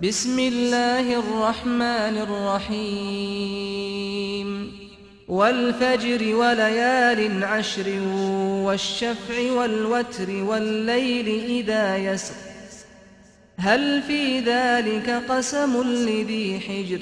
[0.00, 2.16] بسم الله الرحمن
[2.76, 3.68] الرحيم
[5.28, 8.00] والفجر وليال عشر
[8.64, 12.34] والشفع والوتر والليل إذا يسر
[13.56, 17.00] هل في ذلك قسم لذي حجر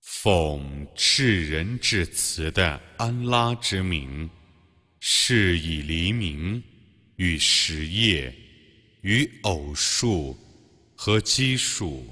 [0.00, 4.30] 奉至仁至慈的安拉之名，
[4.98, 6.62] 是以黎明
[7.16, 8.34] 与实夜
[9.02, 10.38] 与偶数
[10.98, 12.06] 和奇数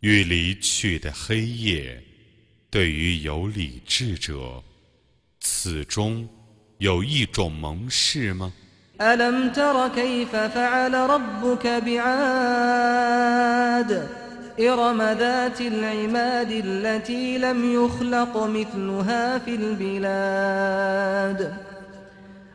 [0.00, 2.02] 与离去的黑夜，
[2.70, 4.62] 对于有理智者，
[5.40, 6.28] 此中
[6.78, 8.52] 有一种蒙氏吗？
[14.56, 21.38] إرم ذات العماد التي لم يخلق مثلها في البلاد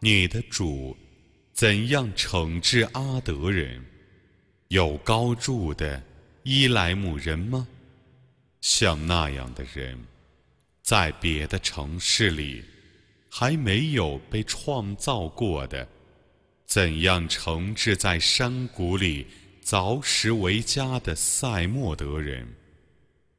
[0.00, 0.96] 你的主
[1.52, 3.84] 怎样惩治阿德人？
[4.68, 6.00] 有高筑的
[6.44, 7.66] 伊莱姆人吗？
[8.60, 9.98] 像那样的人，
[10.82, 12.62] 在别的城市里
[13.28, 15.88] 还没有被创造过的。
[16.64, 19.26] 怎样惩治在山谷里？
[19.64, 22.46] 凿石为家的塞莫德人，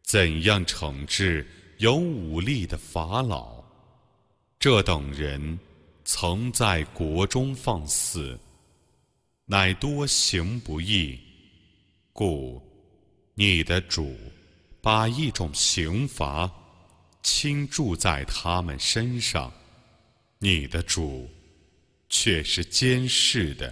[0.04, 3.64] 怎样惩治有武力的法老？
[4.60, 5.58] 这等人
[6.12, 8.36] 曾在国中放肆，
[9.46, 11.20] 乃多行不义，
[12.12, 12.60] 故
[13.36, 14.18] 你的主
[14.82, 16.50] 把一种刑罚
[17.22, 19.54] 倾注在他们身上，
[20.40, 21.30] 你的主
[22.10, 23.72] 却是监视的。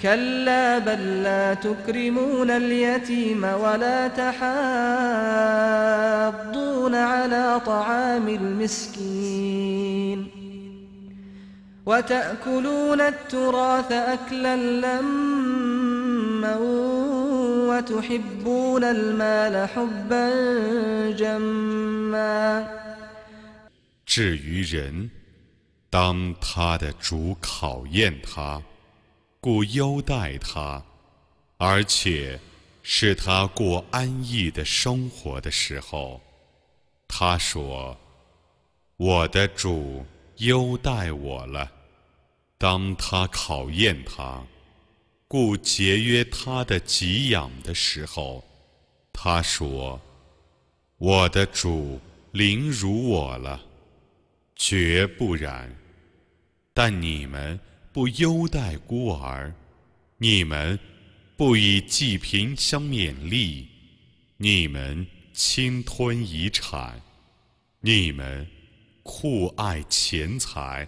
[0.00, 4.46] كلا بل لا تكرمون اليتيم ولا تحاضون
[6.94, 10.28] على طعام المسكين
[11.86, 16.56] وتأكلون التراث أكلا لما
[17.68, 20.30] وتحبون المال حبا
[21.10, 22.68] جما
[24.04, 25.10] 至于人，
[25.90, 28.62] 当他的主考验他。
[29.43, 30.85] 故优待他，
[31.57, 32.39] 而且
[32.83, 36.21] 是他过安逸的生活的时候，
[37.07, 37.97] 他说
[38.97, 40.05] ：“我的主
[40.37, 41.71] 优待我了。”
[42.59, 44.45] 当他考验他，
[45.27, 48.43] 故节约他的给养的时候，
[49.11, 49.99] 他说
[50.99, 51.99] ：“我的主
[52.31, 53.59] 凌辱我了。”
[54.55, 55.75] 绝不然。
[56.75, 57.59] 但你们。
[57.93, 59.51] 不优待孤儿，
[60.17, 60.79] 你们
[61.35, 63.67] 不以济贫相勉励，
[64.37, 66.93] 你们侵吞遗产，
[67.81, 68.47] 你们
[69.03, 70.87] 酷爱钱财。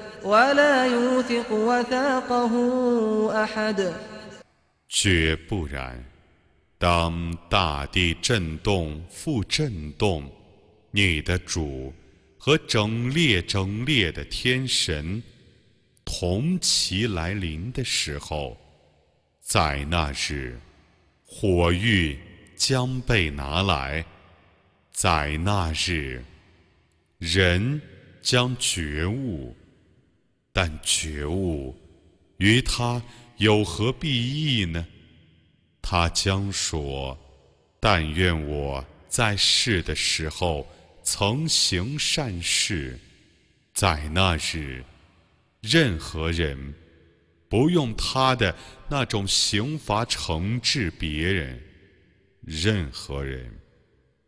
[4.87, 6.03] 绝不然！
[6.77, 10.31] 当大地震动复震动，
[10.91, 11.93] 你的主
[12.37, 15.21] 和整列整列的天神
[16.05, 18.57] 同齐来临的时候，
[19.39, 20.59] 在那日，
[21.25, 22.19] 火狱
[22.55, 24.03] 将被拿来；
[24.91, 26.23] 在那日，
[27.17, 27.81] 人
[28.21, 29.55] 将觉悟。
[30.53, 31.75] 但觉悟
[32.37, 33.01] 与他
[33.37, 34.85] 有何裨益呢？
[35.81, 37.17] 他将说
[37.79, 40.67] ：“但愿我在世的时候
[41.03, 42.99] 曾行善事，
[43.73, 44.83] 在那日，
[45.61, 46.73] 任何人
[47.49, 48.55] 不用他的
[48.89, 51.61] 那种刑罚惩治别人，
[52.41, 53.51] 任何人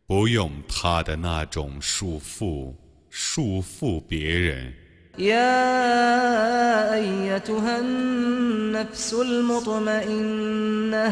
[0.06, 2.74] 不用他的那种束缚
[3.10, 4.74] 束缚别人。”
[5.19, 11.07] يا أيتها النفس المطمئنة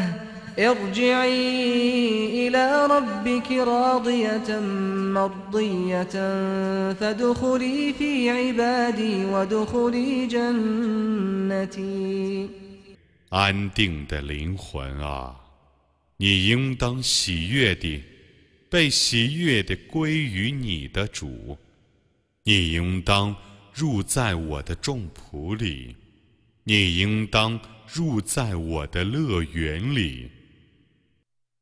[0.59, 4.59] ارجعي إلى ربك راضية
[5.13, 6.15] مرضية
[6.93, 11.87] فادخلي في عبادي وادخلي جنتي
[13.29, 15.35] 安定的灵魂啊，
[16.15, 18.01] 你应当喜悦地、
[18.69, 21.57] 被喜悦地归于你的主，
[22.45, 23.35] 你应当。
[23.74, 25.96] 入在我的众仆里，
[26.64, 27.58] 你应当
[27.92, 30.30] 入在我的乐园里。